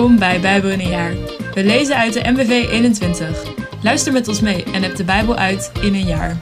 [0.00, 1.14] Welkom bij Bijbel in een jaar.
[1.54, 3.54] We lezen uit de MBV 21.
[3.82, 6.36] Luister met ons mee en heb de Bijbel uit in een jaar.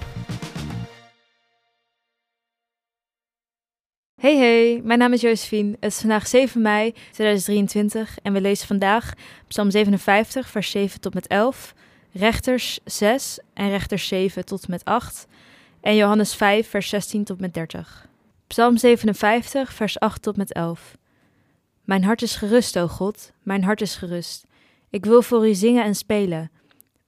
[4.21, 5.77] Hey hey, mijn naam is Josephine.
[5.81, 9.13] Het is vandaag 7 mei 2023 en we lezen vandaag
[9.49, 11.75] Psalm 57, vers 7 tot met 11,
[12.13, 15.27] Rechters 6 en Rechters 7 tot met 8
[15.81, 18.09] en Johannes 5, vers 16 tot met 30.
[18.47, 20.97] Psalm 57, vers 8 tot met 11.
[21.89, 24.47] Mijn hart is gerust, o God, mijn hart is gerust.
[24.91, 26.51] Ik wil voor u zingen en spelen.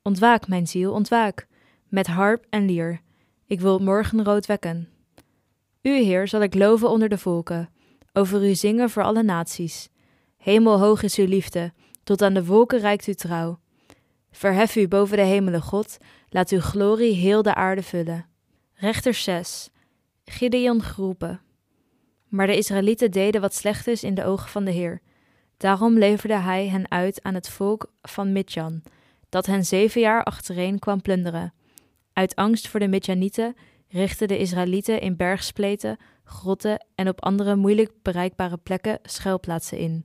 [0.02, 1.46] Ontwaak, mijn ziel, ontwaak,
[1.88, 3.00] met harp en lier.
[3.46, 4.88] Ik wil morgenrood wekken.
[5.82, 7.70] U, Heer, zal ik loven onder de volken,
[8.12, 9.88] over u zingen voor alle naties.
[10.36, 11.72] Hemelhoog is uw liefde,
[12.04, 13.58] tot aan de wolken reikt uw trouw.
[14.30, 18.26] Verhef u boven de hemelen, God, laat uw glorie heel de aarde vullen.
[18.74, 19.70] Rechter 6.
[20.24, 21.40] Gideon geroepen.
[22.30, 25.00] Maar de Israëlieten deden wat slecht is in de ogen van de Heer.
[25.56, 28.82] Daarom leverde hij hen uit aan het volk van Midjan,
[29.28, 31.52] dat hen zeven jaar achtereen kwam plunderen.
[32.12, 33.56] Uit angst voor de Midjanieten
[33.88, 40.04] richtten de Israëlieten in bergspleten, grotten en op andere moeilijk bereikbare plekken schuilplaatsen in.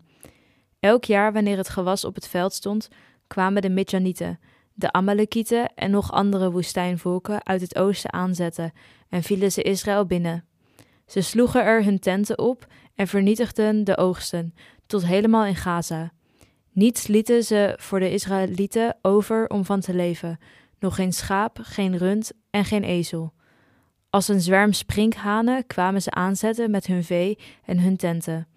[0.79, 2.89] Elk jaar wanneer het gewas op het veld stond,
[3.27, 4.39] kwamen de Midjanieten,
[4.73, 8.71] de Amalekieten en nog andere woestijnvolken uit het oosten aanzetten
[9.09, 10.45] en vielen ze Israël binnen.
[11.05, 14.53] Ze sloegen er hun tenten op en vernietigden de oogsten,
[14.85, 16.11] tot helemaal in Gaza.
[16.71, 20.37] Niets lieten ze voor de Israëlieten over om van te leven,
[20.79, 23.33] nog geen schaap, geen rund en geen ezel.
[24.09, 28.47] Als een zwerm sprinkhanen kwamen ze aanzetten met hun vee en hun tenten.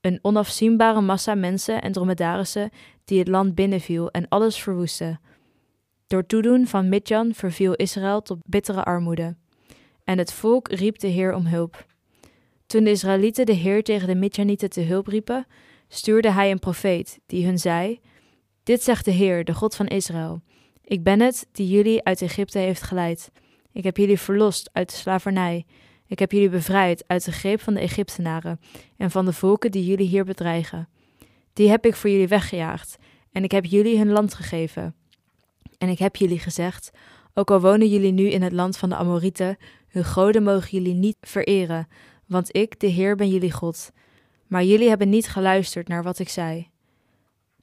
[0.00, 2.70] Een onafzienbare massa mensen en dromedarissen
[3.04, 5.18] die het land binnenviel en alles verwoestte.
[6.06, 9.36] Door toedoen van Midjan verviel Israël tot bittere armoede.
[10.04, 11.86] En het volk riep de Heer om hulp.
[12.66, 15.46] Toen de Israëlieten de Heer tegen de Midjanieten te hulp riepen,
[15.88, 18.00] stuurde hij een profeet, die hun zei:
[18.62, 20.42] Dit zegt de Heer, de God van Israël:
[20.84, 23.30] Ik ben het die jullie uit Egypte heeft geleid.
[23.72, 25.66] Ik heb jullie verlost uit de slavernij.
[26.06, 28.60] Ik heb jullie bevrijd uit de greep van de Egyptenaren
[28.96, 30.88] en van de volken die jullie hier bedreigen.
[31.52, 32.96] Die heb ik voor jullie weggejaagd,
[33.32, 34.94] en ik heb jullie hun land gegeven.
[35.78, 36.90] En ik heb jullie gezegd:
[37.34, 39.56] Ook al wonen jullie nu in het land van de Amorieten,
[39.88, 41.88] hun goden mogen jullie niet vereren,
[42.26, 43.90] want ik, de Heer, ben jullie God.
[44.46, 46.70] Maar jullie hebben niet geluisterd naar wat ik zei.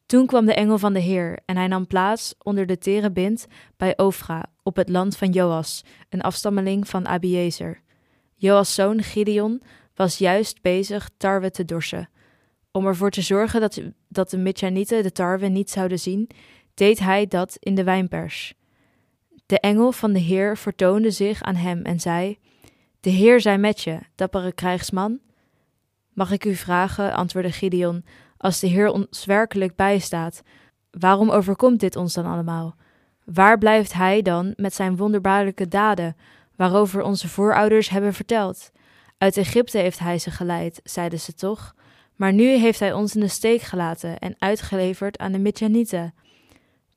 [0.06, 3.98] Toen kwam de engel van de Heer en hij nam plaats onder de terebint bij
[3.98, 7.82] Ofra op het land van Joas, een afstammeling van Abiezer.
[8.36, 9.62] Joas' zoon Gideon
[9.96, 12.10] was juist bezig tarwe te dorsen.
[12.72, 16.30] Om ervoor te zorgen dat, dat de Midjanieten de tarwe niet zouden zien,
[16.74, 18.54] deed hij dat in de wijnpers.
[19.46, 22.38] De engel van de Heer vertoonde zich aan hem en zei:
[23.02, 25.20] De Heer zij met je, dappere krijgsman.
[26.14, 28.06] Mag ik u vragen, antwoordde Gideon,
[28.38, 30.42] als de Heer ons werkelijk bijstaat,
[30.92, 32.76] waarom overkomt dit ons dan allemaal?
[33.24, 36.16] Waar blijft Hij dan met zijn wonderbaarlijke daden,
[36.56, 38.72] waarover onze voorouders hebben verteld?
[39.18, 41.76] Uit Egypte heeft Hij ze geleid, zeiden ze toch?
[42.16, 46.14] Maar nu heeft Hij ons in de steek gelaten en uitgeleverd aan de Midjanieten.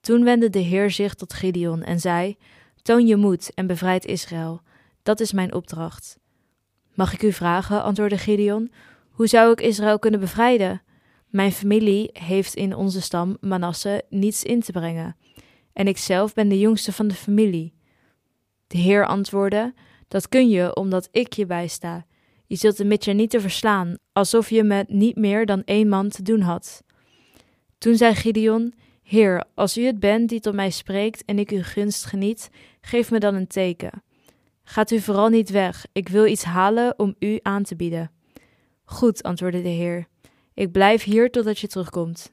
[0.00, 2.36] Toen wendde de Heer zich tot Gideon en zei:
[2.82, 4.62] Toon je moed en bevrijd Israël.
[5.04, 6.18] Dat is mijn opdracht.
[6.94, 8.72] Mag ik u vragen, antwoordde Gideon,
[9.10, 10.82] hoe zou ik Israël kunnen bevrijden?
[11.28, 15.16] Mijn familie heeft in onze stam Manasse niets in te brengen,
[15.72, 17.74] en ik zelf ben de jongste van de familie.
[18.66, 19.74] De Heer antwoordde:
[20.08, 22.06] Dat kun je omdat ik je bijsta.
[22.46, 26.40] Je zult de Midjanieten verslaan, alsof je met niet meer dan één man te doen
[26.40, 26.82] had.
[27.78, 31.62] Toen zei Gideon: Heer, als u het bent die tot mij spreekt en ik uw
[31.62, 32.50] gunst geniet,
[32.80, 34.02] geef me dan een teken.
[34.64, 38.10] Gaat u vooral niet weg, ik wil iets halen om u aan te bieden.
[38.84, 40.06] Goed, antwoordde de Heer.
[40.54, 42.32] Ik blijf hier totdat je terugkomt.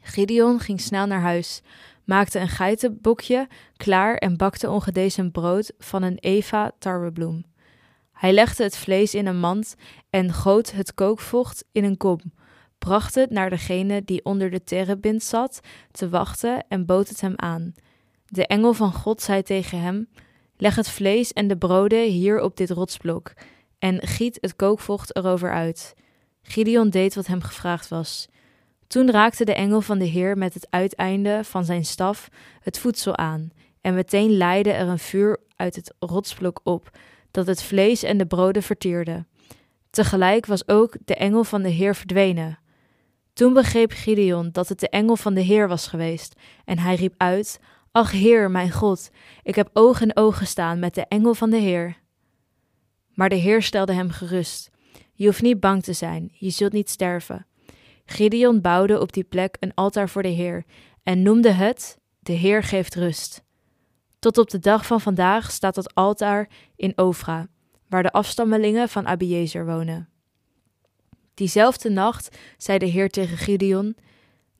[0.00, 1.60] Gideon ging snel naar huis,
[2.04, 7.44] maakte een geitenbokje klaar en bakte ongedezen brood van een eva tarwebloem.
[8.12, 9.74] Hij legde het vlees in een mand
[10.10, 12.20] en goot het kookvocht in een kom,
[12.78, 15.60] bracht het naar degene die onder de terebint zat
[15.90, 17.74] te wachten en bood het hem aan.
[18.26, 20.08] De engel van God zei tegen hem:
[20.62, 23.32] Leg het vlees en de broden hier op dit rotsblok
[23.78, 25.94] en giet het kookvocht erover uit.
[26.42, 28.28] Gideon deed wat hem gevraagd was.
[28.86, 32.28] Toen raakte de engel van de Heer met het uiteinde van zijn staf
[32.60, 33.50] het voedsel aan,
[33.80, 36.90] en meteen leidde er een vuur uit het rotsblok op,
[37.30, 39.24] dat het vlees en de broden verteerde.
[39.90, 42.58] Tegelijk was ook de engel van de Heer verdwenen.
[43.32, 46.34] Toen begreep Gideon dat het de engel van de Heer was geweest,
[46.64, 47.60] en hij riep uit:
[47.94, 49.10] Ach Heer, mijn God,
[49.42, 51.96] ik heb oog in oog gestaan met de engel van de Heer.
[53.14, 54.70] Maar de Heer stelde hem gerust.
[55.14, 57.46] Je hoeft niet bang te zijn, je zult niet sterven.
[58.04, 60.64] Gideon bouwde op die plek een altaar voor de Heer
[61.02, 63.42] en noemde het De Heer geeft rust.
[64.18, 67.48] Tot op de dag van vandaag staat dat altaar in Ofra,
[67.88, 70.08] waar de afstammelingen van Abiezer wonen.
[71.34, 73.96] Diezelfde nacht zei de Heer tegen Gideon: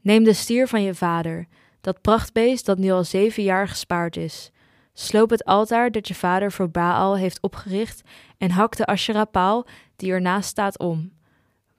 [0.00, 1.46] Neem de stier van je vader,
[1.82, 4.50] dat prachtbeest dat nu al zeven jaar gespaard is.
[4.92, 8.02] Sloop het altaar dat je vader voor Baal heeft opgericht
[8.38, 11.12] en hak de Asherah-paal die ernaast staat om.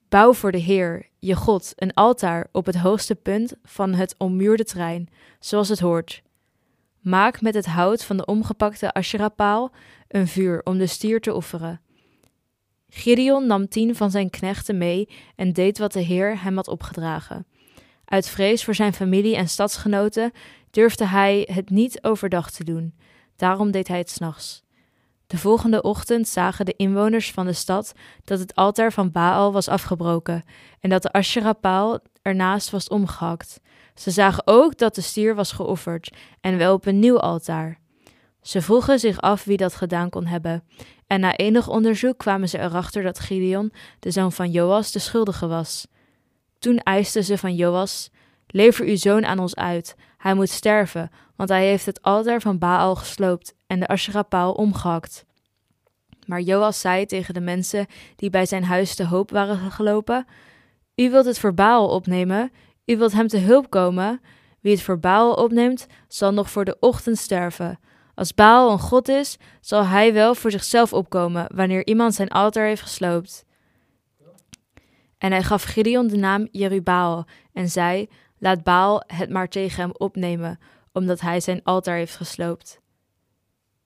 [0.09, 4.63] Bouw voor de Heer, je God, een altaar op het hoogste punt van het ommuurde
[4.63, 5.09] terrein,
[5.39, 6.21] zoals het hoort.
[6.99, 9.71] Maak met het hout van de omgepakte Asherah-paal
[10.07, 11.81] een vuur om de stier te offeren.
[12.89, 17.45] Gideon nam tien van zijn knechten mee en deed wat de Heer hem had opgedragen.
[18.05, 20.31] Uit vrees voor zijn familie en stadsgenoten
[20.71, 22.93] durfde hij het niet overdag te doen.
[23.35, 24.63] Daarom deed hij het s'nachts.
[25.27, 29.67] De volgende ochtend zagen de inwoners van de stad dat het altaar van Baal was
[29.67, 30.43] afgebroken
[30.79, 33.59] en dat de Asherah-paal ernaast was omgehakt.
[33.95, 37.79] Ze zagen ook dat de stier was geofferd en wel op een nieuw altaar.
[38.41, 40.63] Ze vroegen zich af wie dat gedaan kon hebben.
[41.07, 45.47] En na enig onderzoek kwamen ze erachter dat Gideon, de zoon van Joas, de schuldige
[45.47, 45.87] was.
[46.63, 48.09] Toen eisten ze van Joas:
[48.47, 49.95] Lever uw zoon aan ons uit.
[50.17, 55.25] Hij moet sterven, want hij heeft het altaar van Baal gesloopt en de Asherah-paal omgehakt.
[56.25, 60.25] Maar Joas zei tegen de mensen die bij zijn huis te hoop waren gelopen:
[60.95, 62.51] U wilt het voor Baal opnemen,
[62.85, 64.21] u wilt hem te hulp komen.
[64.59, 67.79] Wie het voor Baal opneemt, zal nog voor de ochtend sterven.
[68.15, 72.65] Als Baal een god is, zal hij wel voor zichzelf opkomen wanneer iemand zijn altaar
[72.65, 73.45] heeft gesloopt.
[75.23, 79.91] En hij gaf Gideon de naam Jerubaal en zei: Laat Baal het maar tegen hem
[79.97, 80.59] opnemen,
[80.91, 82.81] omdat hij zijn altaar heeft gesloopt.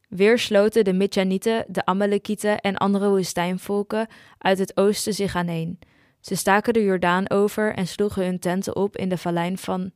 [0.09, 4.07] Weer sloten de Midjanieten, de Amalekieten en andere woestijnvolken
[4.37, 5.79] uit het oosten zich aaneen.
[6.19, 9.91] Ze staken de Jordaan over en sloegen hun tenten op in de vallei van,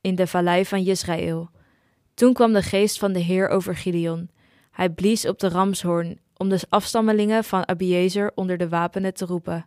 [0.00, 1.50] in de vallei van Israël.
[2.14, 4.30] Toen kwam de geest van de Heer over Gideon.
[4.70, 9.64] Hij blies op de ramshoorn om de afstammelingen van Abiezer onder de wapenen te roepen.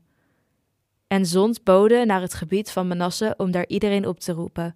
[1.13, 4.75] En zond boden naar het gebied van Manasse om daar iedereen op te roepen.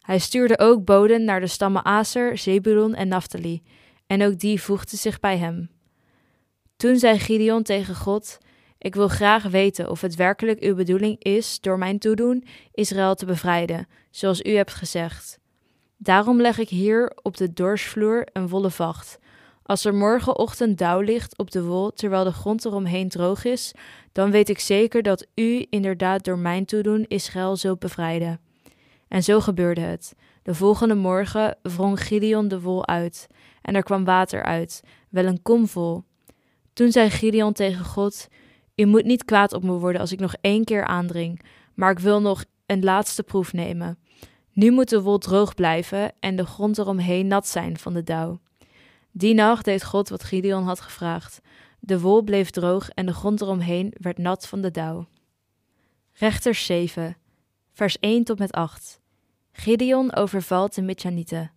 [0.00, 3.62] Hij stuurde ook boden naar de stammen Aser, Zebulon en Naphtali,
[4.06, 5.70] en ook die voegden zich bij hem.
[6.76, 8.38] Toen zei Gideon tegen God:
[8.78, 13.26] Ik wil graag weten of het werkelijk uw bedoeling is door mijn toedoen Israël te
[13.26, 15.38] bevrijden, zoals u hebt gezegd.
[15.96, 19.18] Daarom leg ik hier op de dorsvloer een wollen vacht.
[19.72, 23.72] Als er morgenochtend dauw ligt op de wol terwijl de grond eromheen droog is,
[24.12, 28.40] dan weet ik zeker dat u inderdaad door mijn toedoen Israël zult bevrijden.
[29.08, 30.14] En zo gebeurde het.
[30.42, 33.26] De volgende morgen wrong Gideon de wol uit,
[33.62, 36.04] en er kwam water uit, wel een kom vol.
[36.72, 38.28] Toen zei Gideon tegen God:
[38.74, 41.42] U moet niet kwaad op me worden als ik nog één keer aandring,
[41.74, 43.98] maar ik wil nog een laatste proef nemen.
[44.52, 48.40] Nu moet de wol droog blijven en de grond eromheen nat zijn van de dauw.
[49.12, 51.40] Die nacht deed God wat Gideon had gevraagd.
[51.80, 55.06] De wol bleef droog en de grond eromheen werd nat van de dauw.
[56.12, 57.16] Rechters 7,
[57.72, 59.00] vers 1 tot met 8.
[59.52, 61.52] Gideon overvalt de Midjanieten.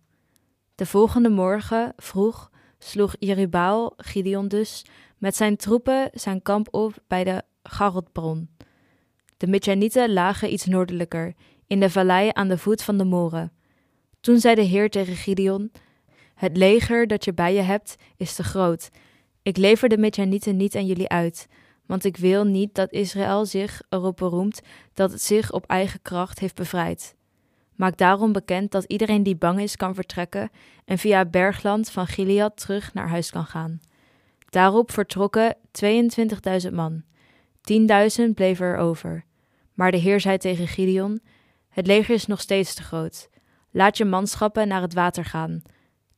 [0.74, 4.84] De volgende morgen, vroeg, sloeg Jerubaal, Gideon dus,
[5.18, 8.48] met zijn troepen zijn kamp op bij de Garotbron.
[9.36, 11.34] De Midjanieten lagen iets noordelijker,
[11.66, 13.52] in de vallei aan de voet van de moren.
[14.20, 15.70] Toen zei de Heer tegen Gideon:
[16.36, 18.90] Het leger dat je bij je hebt is te groot.
[19.42, 21.48] Ik lever de Midjanieten niet aan jullie uit,
[21.86, 24.60] want ik wil niet dat Israël zich erop beroemt
[24.94, 27.14] dat het zich op eigen kracht heeft bevrijd.
[27.74, 30.50] Maak daarom bekend dat iedereen die bang is kan vertrekken
[30.84, 33.80] en via bergland van Gilead terug naar huis kan gaan.
[34.48, 35.56] Daarop vertrokken
[36.66, 37.02] 22.000 man.
[38.20, 39.24] 10.000 bleven er over.
[39.74, 41.20] Maar de Heer zei tegen Gideon:
[41.68, 43.28] het leger is nog steeds te groot.
[43.70, 45.62] Laat je manschappen naar het water gaan.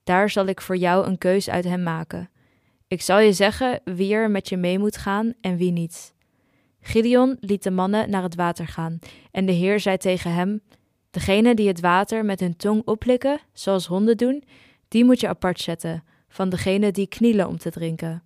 [0.08, 2.30] Daar zal ik voor jou een keus uit hem maken.
[2.86, 6.14] Ik zal je zeggen wie er met je mee moet gaan en wie niet.
[6.80, 8.98] Gideon liet de mannen naar het water gaan,
[9.30, 10.62] en de Heer zei tegen hem:
[11.10, 14.44] Degene die het water met hun tong oplikken, zoals honden doen,
[14.88, 18.22] die moet je apart zetten, van degene die knielen om te drinken.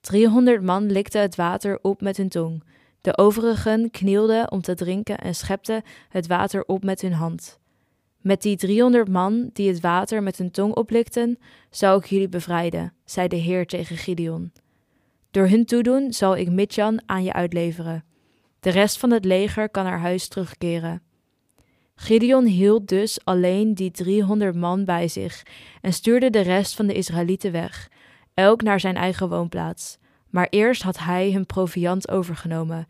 [0.00, 2.64] Driehonderd man likten het water op met hun tong,
[3.00, 7.62] de overigen knielden om te drinken en schepten het water op met hun hand.
[8.24, 11.38] Met die driehonderd man die het water met hun tong oplikten,
[11.70, 14.52] zal ik jullie bevrijden, zei de Heer tegen Gideon.
[15.30, 18.04] Door hun toedoen zal ik Midjan aan je uitleveren.
[18.60, 21.02] De rest van het leger kan naar huis terugkeren.
[21.94, 25.42] Gideon hield dus alleen die driehonderd man bij zich
[25.80, 27.90] en stuurde de rest van de Israëlieten weg,
[28.34, 29.98] elk naar zijn eigen woonplaats.
[30.30, 32.86] Maar eerst had hij hun proviand overgenomen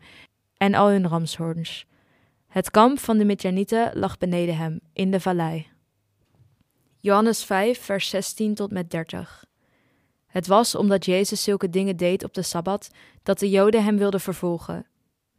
[0.57, 1.85] en al hun ramshoorns.
[2.55, 5.67] Het kamp van de Midjanieten lag beneden hem, in de vallei.
[6.99, 9.45] Johannes 5, vers 16 tot met 30.
[10.27, 12.89] Het was omdat Jezus zulke dingen deed op de Sabbat,
[13.23, 14.85] dat de Joden hem wilden vervolgen.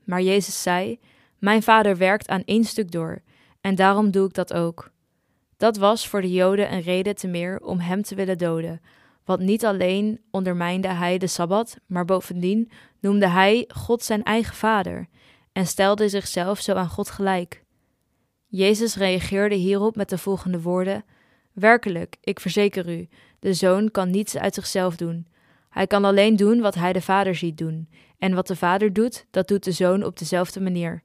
[0.04, 0.98] Maar Jezus zei:
[1.38, 3.22] Mijn vader werkt aan één stuk door,
[3.60, 4.90] en daarom doe ik dat ook.
[5.56, 8.80] Dat was voor de Joden een reden te meer om hem te willen doden,
[9.24, 12.70] want niet alleen ondermijnde hij de Sabbat, maar bovendien
[13.00, 15.08] noemde hij God zijn eigen vader
[15.56, 17.64] en stelde zichzelf zo aan God gelijk.
[18.46, 21.04] Jezus reageerde hierop met de volgende woorden:
[21.52, 23.08] Werkelijk, ik verzeker u,
[23.38, 25.26] de zoon kan niets uit zichzelf doen.
[25.70, 29.26] Hij kan alleen doen wat hij de vader ziet doen, en wat de vader doet,
[29.30, 31.02] dat doet de zoon op dezelfde manier.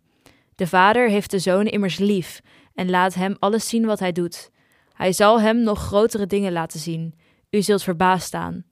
[0.55, 2.41] De vader heeft de zoon immers lief
[2.75, 4.51] en laat hem alles zien wat hij doet.
[4.93, 7.15] Hij zal hem nog grotere dingen laten zien.
[7.49, 8.65] U zult verbaasd staan.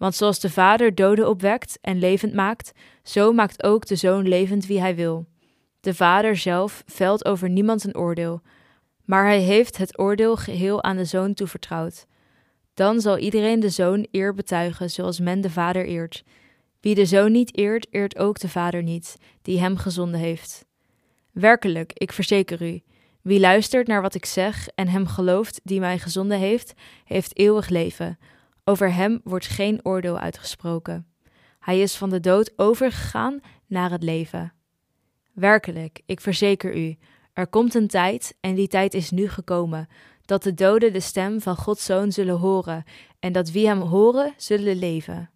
[0.00, 4.66] Want zoals de vader doden opwekt en levend maakt, zo maakt ook de zoon levend
[4.66, 5.26] wie hij wil.
[5.80, 8.40] De vader zelf velt over niemand een oordeel,
[9.04, 12.06] maar hij heeft het oordeel geheel aan de zoon toevertrouwd.
[12.74, 16.24] Dan zal iedereen de zoon eer betuigen zoals men de vader eert.
[16.80, 20.64] Wie de zoon niet eert, eert ook de vader niet, die hem gezonden heeft.
[21.32, 22.82] Werkelijk, ik verzeker u,
[23.22, 26.72] wie luistert naar wat ik zeg en hem gelooft die mij gezonden heeft,
[27.04, 28.18] heeft eeuwig leven.
[28.70, 31.06] Over hem wordt geen oordeel uitgesproken.
[31.58, 34.52] Hij is van de dood overgegaan naar het leven.
[35.32, 36.96] Werkelijk, ik verzeker u,
[37.32, 39.88] er komt een tijd, en die tijd is nu gekomen,
[40.24, 42.84] dat de doden de stem van Gods Zoon zullen horen,
[43.20, 45.30] en dat wie hem horen, zullen leven.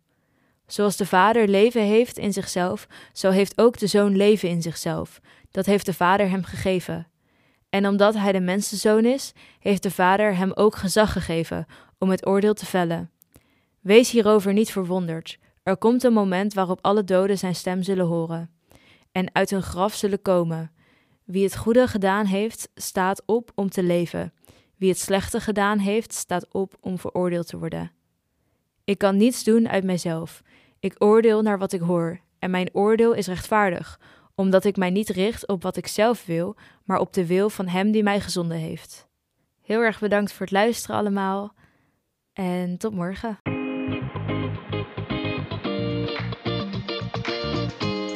[0.66, 5.20] Zoals de Vader leven heeft in zichzelf, zo heeft ook de Zoon leven in zichzelf.
[5.50, 7.06] Dat heeft de Vader hem gegeven.
[7.68, 11.66] En omdat hij de mensenzoon is, heeft de Vader hem ook gezag gegeven
[11.98, 13.08] om het oordeel te vellen.
[13.84, 15.38] Wees hierover niet verwonderd.
[15.62, 18.50] Er komt een moment waarop alle doden zijn stem zullen horen
[19.12, 20.72] en uit hun graf zullen komen.
[21.24, 24.32] Wie het goede gedaan heeft, staat op om te leven.
[24.76, 27.92] Wie het slechte gedaan heeft, staat op om veroordeeld te worden.
[28.84, 30.42] Ik kan niets doen uit mijzelf.
[30.80, 34.00] Ik oordeel naar wat ik hoor, en mijn oordeel is rechtvaardig,
[34.34, 37.68] omdat ik mij niet richt op wat ik zelf wil, maar op de wil van
[37.68, 39.08] Hem die mij gezonden heeft.
[39.62, 41.54] Heel erg bedankt voor het luisteren allemaal
[42.32, 43.63] en tot morgen.